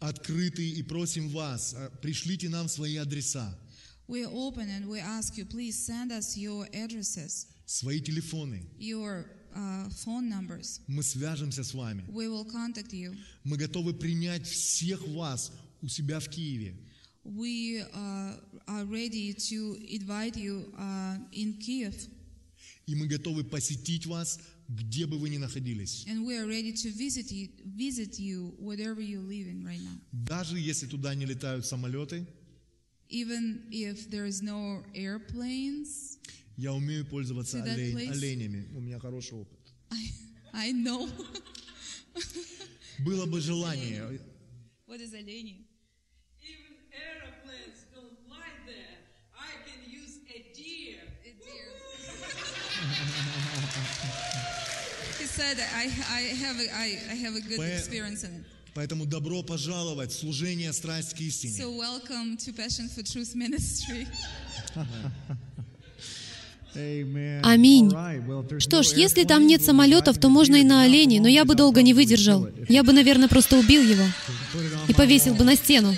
[0.00, 3.54] открыты и просим вас, э, пришлите нам свои адреса,
[4.08, 8.62] We are open and we ask you, please send us your addresses, свои телефоны.
[8.78, 10.81] your uh, phone numbers.
[10.87, 12.03] Мы свяжемся с вами.
[12.07, 13.15] We will contact you.
[13.43, 16.75] Мы готовы принять всех вас у себя в Киеве.
[17.23, 21.93] We uh, are ready to invite you uh, in Kiev,
[22.87, 26.05] И мы готовы посетить вас, где бы вы ни находились.
[26.07, 29.97] and we are ready to visit you, visit you wherever you live in right now.
[30.11, 32.25] Даже если туда не летают самолеты,
[33.13, 36.17] Even if there is no airplanes,
[36.61, 38.11] я умею пользоваться олень- place?
[38.11, 38.67] оленями.
[38.75, 39.59] У меня хороший опыт.
[39.89, 40.11] I,
[40.53, 41.09] I know.
[42.99, 44.19] Было бы желание,
[44.85, 45.65] what is Eleni?
[46.43, 48.99] Even airplanes don't fly there.
[49.33, 50.99] I can use a deer.
[55.19, 58.45] He said, I, I, have a, I, I have a good experience in it.
[58.75, 61.57] Поэтому добро пожаловать в служение «Страсть к истине».
[61.57, 64.07] So welcome to Passion for Truth Ministry.
[67.43, 67.91] Аминь.
[68.59, 71.81] Что ж, если там нет самолетов, то можно и на олене, но я бы долго
[71.81, 72.47] не выдержал.
[72.69, 74.05] Я бы, наверное, просто убил его
[74.87, 75.93] и повесил бы на стену.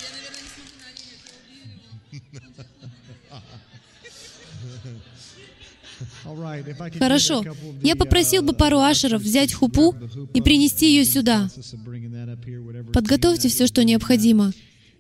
[6.98, 7.44] Хорошо.
[7.82, 9.96] Я попросил бы пару ашеров взять хупу
[10.34, 11.50] и принести ее сюда.
[12.94, 14.52] Подготовьте все, что необходимо.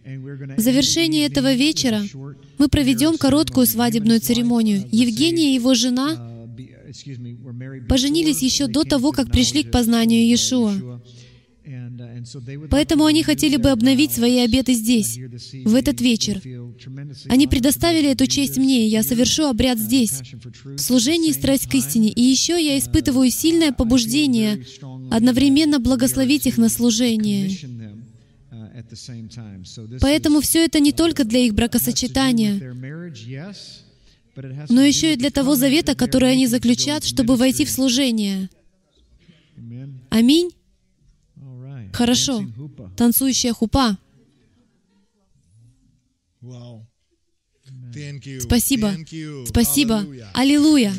[0.05, 2.01] В завершении этого вечера
[2.57, 4.87] мы проведем короткую свадебную церемонию.
[4.91, 6.29] Евгения и его жена
[7.89, 11.01] поженились еще до того, как пришли к познанию Иешуа.
[12.69, 15.17] Поэтому они хотели бы обновить свои обеты здесь,
[15.65, 16.41] в этот вечер.
[17.29, 20.21] Они предоставили эту честь мне, и я совершу обряд здесь,
[20.63, 22.09] в служении страсть к истине.
[22.09, 24.65] И еще я испытываю сильное побуждение
[25.11, 27.49] одновременно благословить их на служение.
[30.01, 32.59] Поэтому все это не только для их бракосочетания,
[34.69, 38.49] но еще и для того завета, который они заключат, чтобы войти в служение.
[40.09, 40.51] Аминь.
[41.93, 42.45] Хорошо.
[42.97, 43.97] Танцующая хупа.
[46.41, 46.85] Вау.
[47.93, 48.39] Thank you.
[48.41, 48.89] Спасибо.
[48.89, 49.45] Thank you.
[49.45, 50.01] Спасибо.
[50.01, 50.31] Hallelujah.
[50.33, 50.93] Аллилуйя.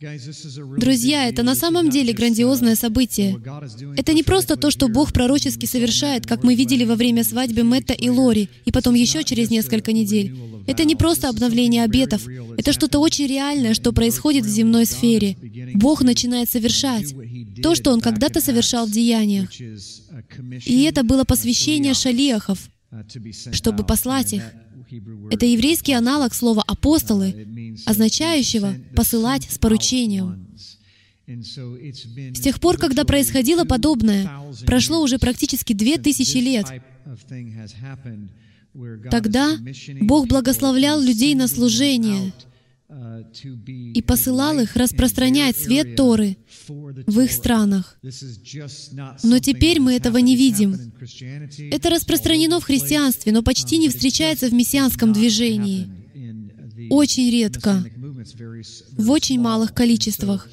[0.00, 3.36] Друзья, это на самом деле грандиозное событие.
[3.96, 7.94] Это не просто то, что Бог пророчески совершает, как мы видели во время свадьбы Мэтта
[7.94, 10.36] и Лори, и потом еще через несколько недель.
[10.68, 12.28] Это не просто обновление обетов.
[12.56, 15.36] Это что-то очень реальное, что происходит в земной сфере.
[15.74, 17.14] Бог начинает совершать
[17.60, 19.50] то, что Он когда-то совершал в деяниях.
[20.64, 22.70] И это было посвящение шалиахов,
[23.52, 24.44] чтобы послать их.
[25.30, 27.46] Это еврейский аналог слова «апостолы»,
[27.86, 30.48] означающего «посылать с поручением».
[31.26, 34.30] С тех пор, когда происходило подобное,
[34.66, 36.66] прошло уже практически две тысячи лет.
[39.10, 39.58] Тогда
[40.00, 42.32] Бог благословлял людей на служение
[42.88, 47.98] и посылал их распространять свет Торы в их странах.
[49.22, 50.74] Но теперь мы этого не видим.
[51.70, 55.86] Это распространено в христианстве, но почти не встречается в мессианском движении.
[56.90, 57.84] Очень редко,
[58.92, 60.48] в очень малых количествах.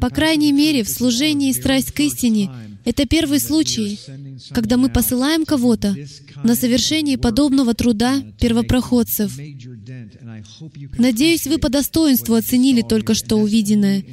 [0.00, 2.50] По крайней мере, в служении «Страсть к истине»
[2.84, 3.98] это первый случай,
[4.50, 5.96] когда мы посылаем кого-то
[6.42, 9.32] на совершение подобного труда первопроходцев.
[10.98, 14.04] Надеюсь, вы по достоинству оценили только что увиденное.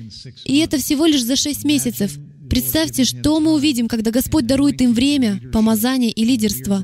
[0.46, 2.18] И это всего лишь за шесть месяцев.
[2.50, 6.84] Представьте, что мы увидим, когда Господь дарует им время, помазание и лидерство.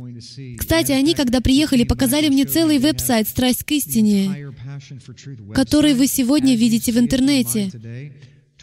[0.60, 4.54] Кстати, они, когда приехали, показали мне целый веб-сайт «Страсть к истине»,
[5.54, 7.72] который вы сегодня видите в интернете,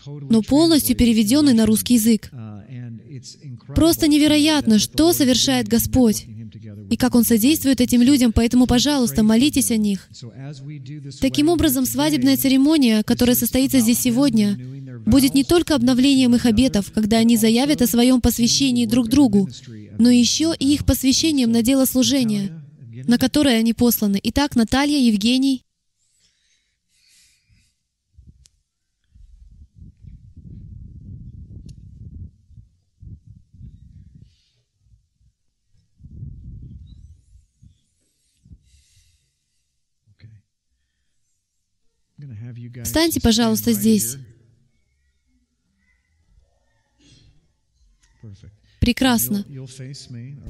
[0.06, 2.30] но полностью переведенный на русский язык.
[3.74, 6.26] Просто невероятно, что совершает Господь
[6.90, 10.08] и как Он содействует этим людям, поэтому, пожалуйста, молитесь о них.
[11.20, 14.58] Таким образом, свадебная церемония, которая состоится здесь сегодня,
[15.06, 19.48] будет не только обновлением их обетов, когда они заявят о своем посвящении друг другу,
[19.98, 22.62] но еще и их посвящением на дело служения,
[23.06, 24.20] на которое они посланы.
[24.22, 25.64] Итак, Наталья, Евгений,
[42.84, 44.16] встаньте, пожалуйста, здесь.
[48.80, 49.44] Прекрасно.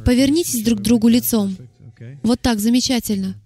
[0.05, 1.57] Повернитесь друг к другу лицом.
[2.23, 3.41] Вот так, замечательно.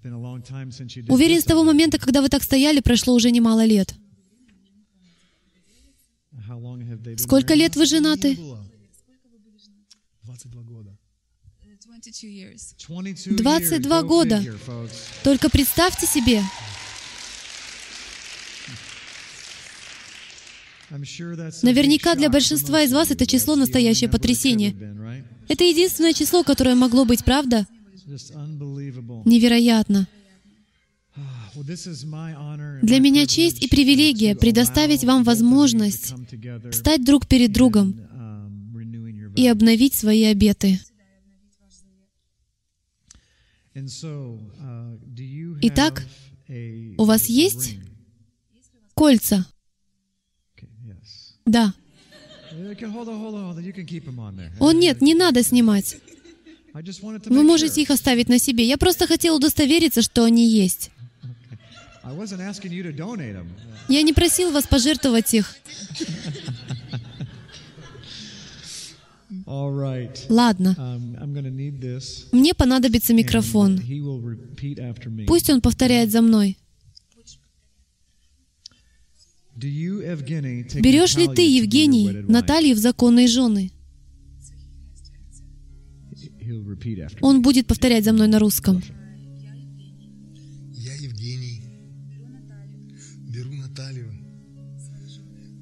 [1.09, 3.95] Уверен, с того момента, когда вы так стояли, прошло уже немало лет.
[7.19, 8.38] Сколько лет вы женаты?
[10.23, 10.97] 22 года.
[11.85, 12.75] 22 years.
[13.37, 14.45] 22 года.
[15.25, 16.42] Только представьте себе,
[20.91, 24.74] Наверняка для большинства из вас это число настоящее потрясение.
[25.49, 27.66] это единственное число, которое могло быть, правда?
[29.24, 30.07] Невероятно.
[32.82, 36.14] Для меня честь и привилегия предоставить вам возможность
[36.70, 37.99] встать друг перед другом
[39.34, 40.78] и обновить свои обеты.
[45.62, 46.07] Итак,
[46.99, 47.76] у вас есть
[48.95, 49.47] кольца?
[51.47, 51.72] Да.
[54.61, 55.97] О, нет, не надо снимать.
[56.74, 58.66] Вы можете их оставить на себе.
[58.66, 60.90] Я просто хотел удостовериться, что они есть.
[63.88, 65.57] Я не просил вас пожертвовать их.
[70.28, 73.80] Ладно, Um, мне понадобится микрофон.
[75.26, 76.57] Пусть он повторяет за мной.
[79.46, 82.11] Do you, Evgeny, take Берешь ли ты, Евгений?
[82.29, 83.73] Наталью в законные жены?
[87.21, 88.83] Он будет повторять за мной на русском.
[90.73, 91.63] Я, Евгений,
[93.29, 94.13] беру Наталью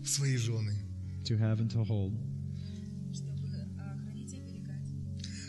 [0.03, 0.75] в свои жены,
[1.25, 2.13] To have and to hold.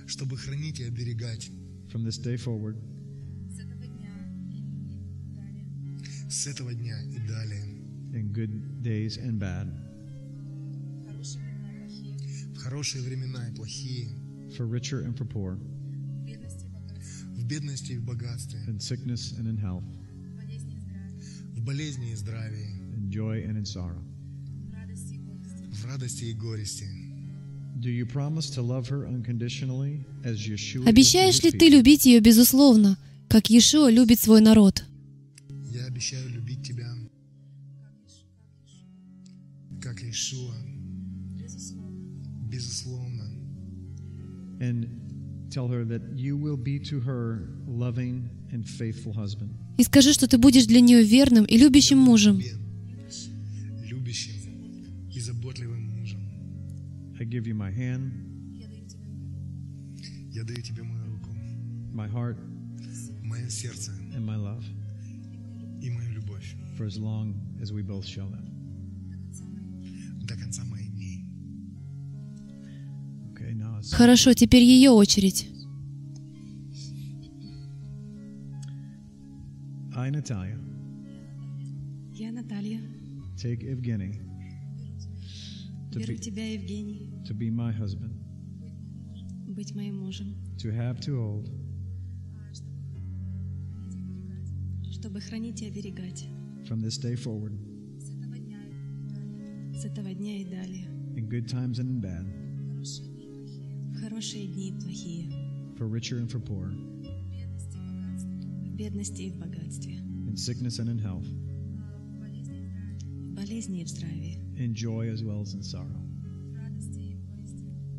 [0.08, 1.50] Чтобы хранить и оберегать.
[1.92, 2.78] From this day forward.
[6.30, 7.75] С этого дня и далее
[8.16, 9.68] in good days and bad,
[12.54, 14.10] в хорошие времена и плохие,
[14.58, 15.58] for richer and for poor,
[17.36, 19.84] в бедности и в богатстве, in sickness and in health,
[21.56, 24.02] в болезни и здравии, in joy and in sorrow.
[25.72, 26.88] в радости и горести.
[27.78, 30.86] Do you promise to love her unconditionally as Yeshua?
[30.86, 32.98] did to Обещаешь ли ты любить ее безусловно,
[33.28, 34.86] как Иешуа любит свой народ?
[35.72, 36.30] Я обещаю
[49.78, 52.42] И скажи, что ты будешь для нее верным и любящим мужем.
[53.84, 54.34] Любящим
[55.14, 56.20] и заботливым мужем.
[57.20, 58.12] I give you my hand,
[60.36, 61.30] Я даю тебе мою руку,
[61.94, 62.38] my heart,
[63.24, 63.92] мое сердце.
[64.14, 64.66] And my love.
[65.82, 66.56] И мою любовь.
[66.78, 68.55] For as long as we both shall live.
[73.92, 75.48] Хорошо, теперь ее очередь.
[79.98, 80.60] I, Natalia,
[82.14, 82.80] Я Наталья.
[83.38, 84.20] take Evgeny.
[85.92, 88.12] To Беру be, тебя, Евгений, to be my husband,
[89.56, 91.50] быть моим мужем, to have to hold.
[94.92, 96.26] Чтобы хранить и оберегать.
[96.68, 97.54] From this day forward.
[99.74, 102.26] С этого дня и далее, in good times and in bad,
[104.15, 105.31] хорошие дни и плохие,
[105.77, 106.71] for richer and for poor,
[108.65, 109.95] в бедности и в богатстве,
[110.27, 111.27] in sickness and in health,
[113.31, 116.01] в болезни и в здравии, in joy as well as in sorrow.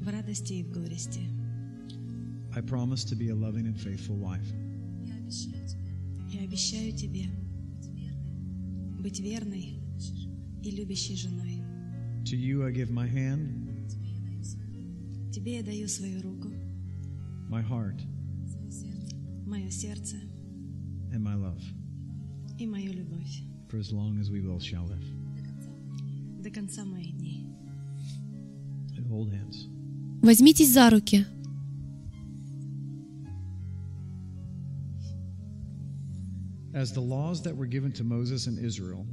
[0.01, 1.21] в радости и в горести.
[2.53, 4.45] I promise to be a loving and faithful wife.
[6.29, 7.25] Я обещаю тебе
[8.99, 9.79] быть верной
[10.63, 11.61] и любящей женой.
[12.25, 13.64] To you I give my hand,
[15.36, 16.48] Тебе я даю свою руку,
[17.50, 18.00] my heart,
[19.46, 20.16] мое сердце
[21.12, 21.60] and my love
[22.58, 25.04] и мою любовь for as long as we both shall live.
[26.42, 27.44] до конца моих дней.
[28.96, 29.68] And hold hands.
[30.22, 31.26] Возьмитесь за руки.
[36.72, 39.06] As the laws that were given to Moses and Israel,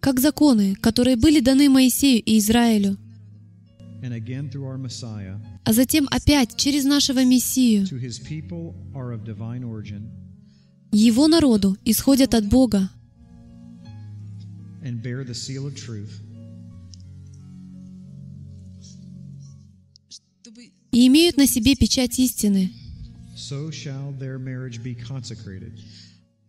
[0.00, 2.96] Как законы, которые были даны Моисею и Израилю,
[5.64, 10.08] а затем опять через нашего Мессию, to his people are of divine origin.
[10.92, 12.90] Его народу исходят от Бога.
[20.90, 22.72] И имеют на себе печать истины.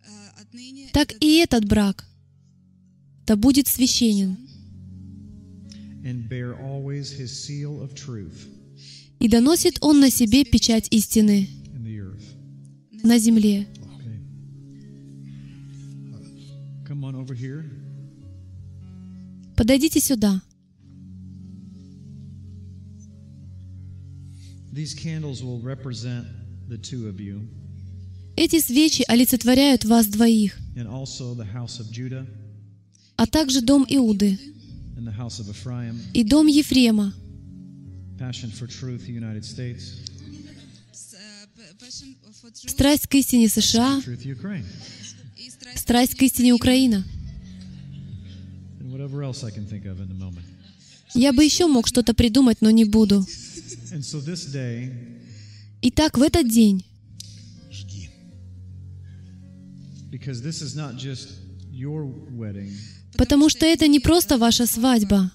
[0.06, 2.06] э, Так и этот брак
[3.28, 4.49] да будет священен
[9.20, 11.48] и доносит он на себе печать истины
[13.04, 13.68] на земле.
[19.56, 20.42] Подойдите сюда.
[28.38, 30.58] Эти свечи олицетворяют вас двоих,
[33.18, 34.40] а также дом Иуды
[36.14, 37.14] и дом Ефрема,
[41.14, 44.02] э, страсть к истине США,
[45.76, 47.04] страсть к истине Украина.
[51.14, 53.26] Я бы еще мог что-то придумать, но не буду.
[55.82, 56.86] Итак, в этот день,
[60.12, 61.30] because this is not just
[61.72, 62.74] your wedding,
[63.18, 65.32] потому что это не просто ваша свадьба,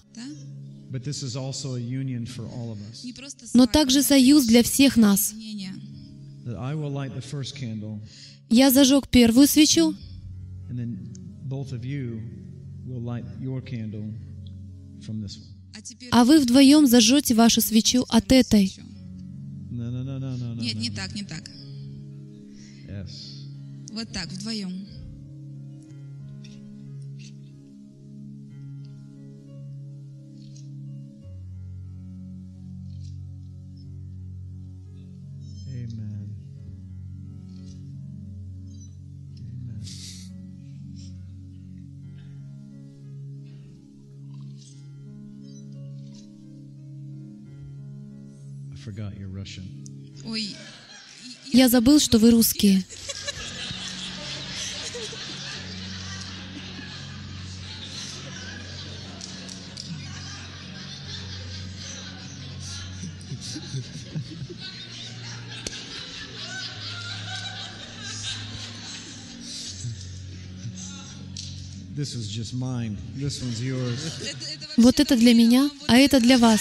[3.55, 5.35] но также союз для всех нас.
[8.51, 9.95] Я зажег первую свечу.
[16.11, 18.73] А а вы вдвоем зажжете вашу свечу от этой.
[19.71, 21.43] Нет, не так, не так.
[23.93, 24.87] Вот так, вдвоем.
[50.25, 50.57] Ой,
[51.53, 52.85] Я забыл, что вы русские.
[74.77, 76.61] Вот это для меня, а это для вас.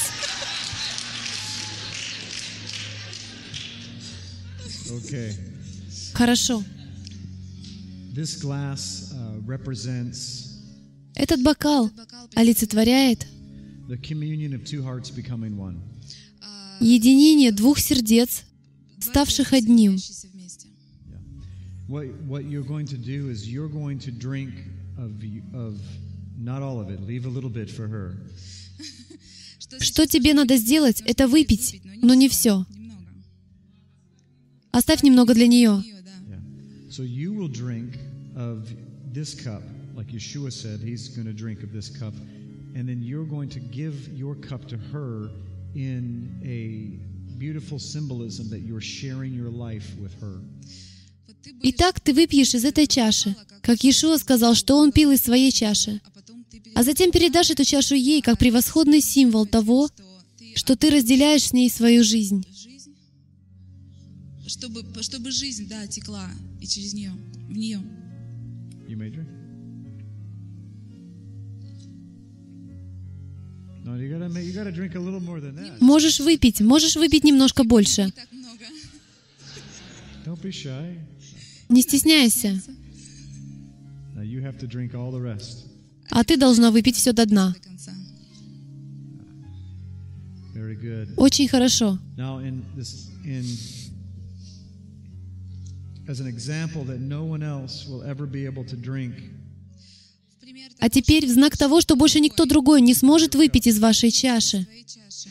[5.04, 5.34] Okay.
[6.14, 6.64] Хорошо.
[8.14, 10.54] This glass uh, represents
[11.16, 11.92] Этот бокал
[12.36, 13.28] олицетворяет
[16.80, 18.44] единение двух сердец,
[19.00, 19.98] ставших одним.
[29.80, 32.66] Что тебе надо сделать, это выпить, но не все.
[34.74, 35.84] Оставь немного для нее.
[42.76, 45.30] And then you're going to give your cup to her
[45.76, 46.98] in a
[47.38, 50.42] beautiful symbolism that you're sharing your life with her.
[51.62, 56.02] Итак, ты выпьешь из этой чаши, как Иешуа сказал, что он пил из своей чаши,
[56.74, 59.90] а затем передашь эту чашу ей, как превосходный символ того,
[60.56, 62.46] что ты разделяешь с ней свою жизнь.
[64.48, 66.30] Чтобы, чтобы жизнь, да, текла
[66.60, 67.12] и через нее,
[67.48, 67.82] в нее.
[68.88, 69.28] You may drink.
[73.86, 75.78] No, you gotta make, you gotta drink a little more than that.
[75.82, 78.12] Можешь выпить, можешь выпить немножко больше.
[78.12, 78.66] Так много.
[80.26, 80.98] Don't be shy.
[81.70, 82.62] Не стесняйся.
[84.16, 85.66] Now you have to drink all the rest.
[86.10, 87.56] А ты должна выпить все до дна.
[90.54, 91.14] Very good.
[91.18, 92.00] Очень хорошо.
[92.16, 93.44] Now, in this, in
[96.08, 99.14] as an example that no one else will ever be able to drink,
[100.38, 103.80] В пример А теперь в знак того, что больше никто другой не сможет выпить из
[103.80, 104.66] вашей чаши.
[104.66, 105.30] твоей чаши.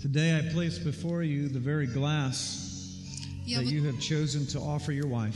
[0.00, 2.61] today I place before you the very glass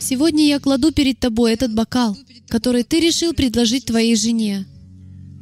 [0.00, 2.16] Сегодня я кладу перед тобой этот бокал,
[2.48, 4.66] который ты решил предложить твоей жене.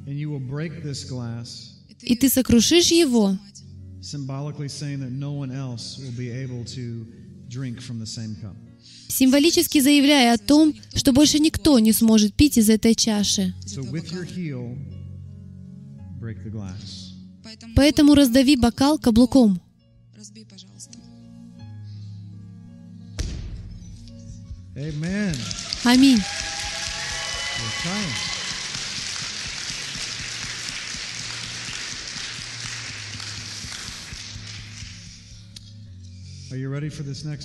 [0.07, 3.39] And you will break this glass, И ты сокрушишь его,
[9.09, 13.55] символически заявляя о том, что больше никто не сможет пить из этой чаши.
[17.77, 19.61] Поэтому раздави бокал каблуком.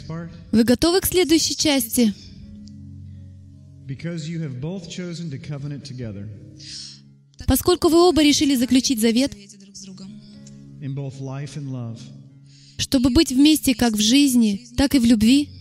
[0.08, 0.32] Part?
[0.52, 2.14] Вы готовы к следующей части?
[7.46, 9.36] Поскольку вы оба решили заключить завет,
[12.78, 15.59] чтобы быть вместе как в жизни, так и в любви,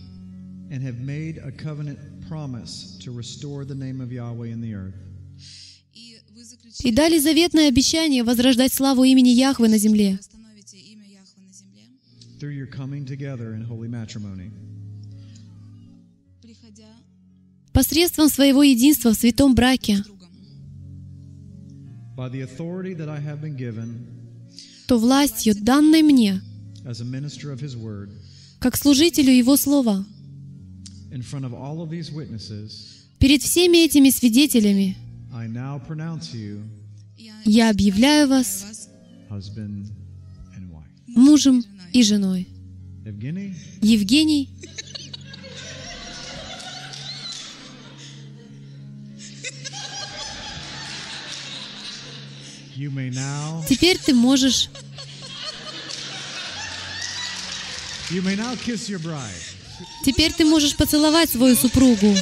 [0.71, 1.97] and have made a covenant
[2.27, 4.95] promise to restore the name of Yahweh in the earth,
[6.83, 10.19] И дали заветное обещание возрождать славу имени Яхвы на земле.
[12.39, 14.49] through your coming together in holy matrimony.
[17.73, 20.29] посредством своего единства в святом браке, с другом.
[22.15, 24.05] By the authority that I have been given
[24.87, 26.41] то властью, данной мне,
[26.85, 28.11] as a minister of His word,
[28.59, 30.05] как служителю Его Слова,
[33.19, 34.95] перед всеми этими свидетелями,
[35.33, 36.63] I now pronounce you
[37.45, 38.89] Я объявляю вас
[41.07, 42.47] мужем и женой.
[43.81, 44.49] Евгений,
[52.75, 54.69] you may now теперь ты можешь
[60.03, 62.15] Теперь ты можешь поцеловать свою супругу.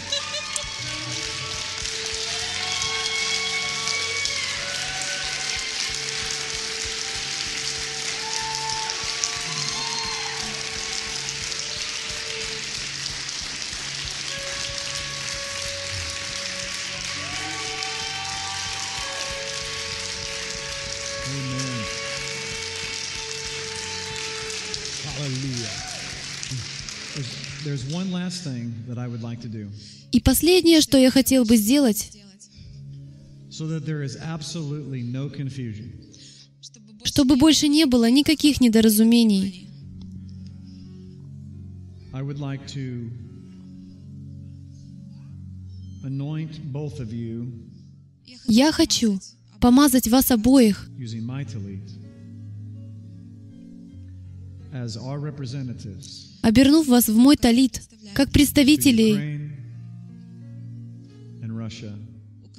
[30.12, 32.12] И последнее, что я хотел бы сделать,
[37.04, 39.70] чтобы больше не было никаких недоразумений.
[48.48, 49.20] Я хочу
[49.60, 50.90] помазать вас обоих
[54.74, 57.82] as our representatives обернув вас в мой талит,
[58.14, 59.52] как представителей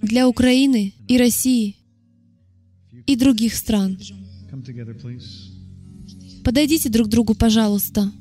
[0.03, 1.77] для Украины и России
[3.07, 3.99] и других стран.
[6.45, 8.13] Подойдите друг к другу, пожалуйста.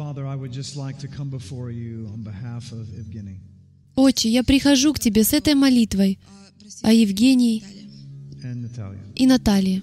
[0.00, 3.38] Father, I would just like to come before you on behalf of Evgeny
[3.96, 6.18] Отче, я прихожу к Тебе с этой молитвой
[6.80, 7.62] о Евгении
[9.14, 9.82] и Наталье.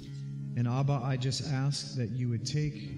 [0.56, 2.98] And Abba, I just ask that you would take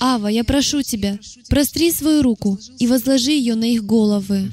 [0.00, 1.18] Ава, я прошу Тебя,
[1.48, 4.50] простри свою руку и возложи ее на их головы.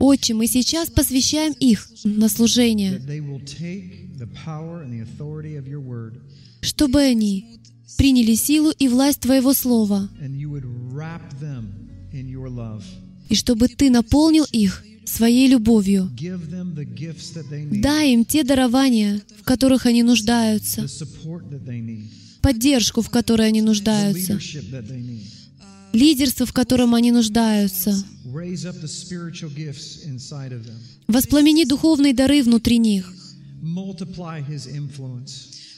[0.00, 3.00] Отче, мы сейчас посвящаем их на служение,
[6.60, 7.60] чтобы они
[7.96, 10.08] приняли силу и власть Твоего Слова,
[13.28, 16.10] и чтобы Ты наполнил их своей любовью.
[17.72, 20.86] Дай им те дарования, в которых они нуждаются,
[22.40, 24.38] поддержку, в которой они нуждаются,
[25.92, 28.04] лидерство, в котором они нуждаются.
[31.06, 33.12] Воспламени духовные дары внутри них.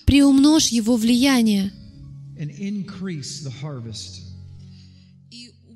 [0.04, 1.72] Приумножь его влияние.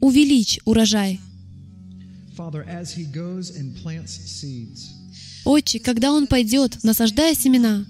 [0.01, 1.21] Увеличь урожай.
[5.45, 7.85] Отче, когда он пойдет, насаждая семена,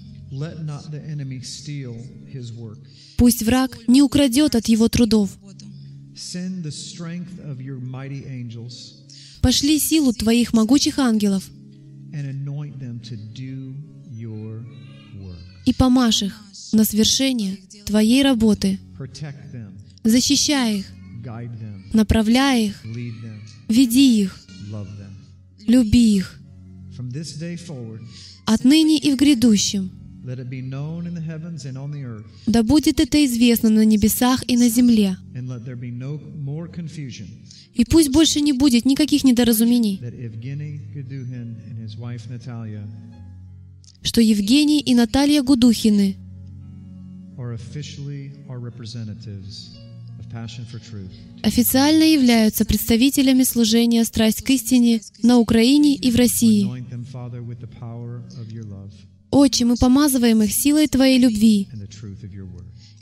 [3.17, 5.29] пусть враг не украдет от его трудов.
[9.41, 11.49] Пошли силу твоих могучих ангелов
[15.65, 16.41] и помажь их
[16.71, 18.79] на свершение твоей работы.
[20.03, 20.85] Защищай их,
[21.95, 22.83] направляй их,
[23.69, 24.39] веди их,
[25.67, 26.39] люби их.
[28.45, 29.91] Отныне и в грядущем.
[32.47, 35.17] Да будет это известно на небесах и на земле.
[37.73, 39.99] И пусть больше не будет никаких недоразумений,
[44.01, 46.15] что Евгений и Наталья Гудухины
[51.43, 56.67] официально являются представителями служения «Страсть к истине» на Украине и в России.
[59.31, 61.67] Отче, мы помазываем их силой Твоей любви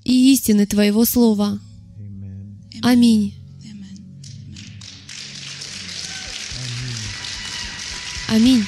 [0.04, 1.60] и истины Твоего Слова.
[2.82, 3.36] Аминь.
[8.28, 8.64] Аминь.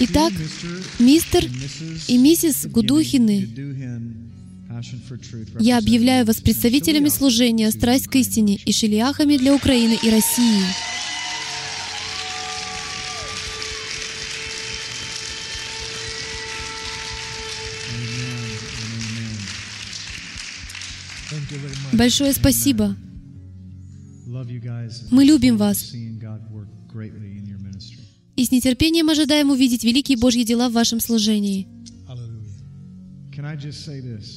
[0.00, 0.32] Итак.
[0.98, 1.44] Мистер
[2.08, 3.48] и миссис Гудухины,
[5.60, 10.62] я объявляю вас представителями служения «Страсть к истине» и шелиахами для Украины и России.
[21.92, 22.94] Большое спасибо.
[25.10, 25.92] Мы любим вас.
[28.36, 31.66] И с нетерпением ожидаем увидеть великие Божьи дела в вашем служении.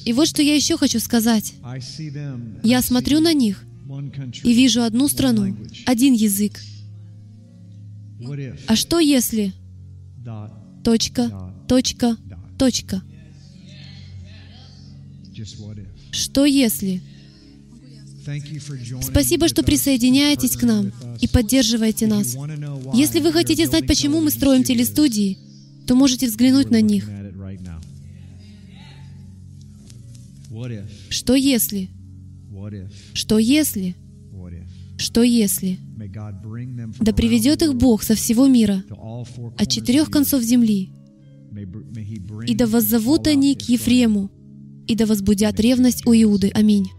[0.04, 1.54] И вот что я еще хочу сказать.
[2.62, 3.64] Я смотрю на них
[4.42, 6.60] и вижу одну страну, один язык.
[8.66, 9.52] А что если?
[10.84, 12.16] Точка, точка,
[12.58, 13.02] точка.
[16.12, 17.02] Что если?
[19.02, 21.32] Спасибо, что присоединяетесь к нам и us.
[21.32, 22.36] поддерживаете нас.
[22.94, 25.38] Если вы хотите знать, почему мы строим телестудии,
[25.86, 27.08] то можете взглянуть на них.
[31.08, 31.90] Что если?
[33.14, 33.96] Что если?
[34.98, 35.78] Что если?
[37.00, 38.84] Да приведет их Бог со всего мира,
[39.56, 40.90] от четырех концов земли,
[42.46, 43.62] и да воззовут они к.
[43.68, 44.30] Ефрему,
[44.86, 46.50] и да возбудят ревность у Иуды.
[46.54, 46.90] Аминь.